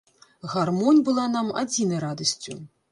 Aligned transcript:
Гармонь 0.53 1.03
была 1.11 1.29
нам 1.37 1.55
адзінай 1.65 2.05
радасцю. 2.09 2.63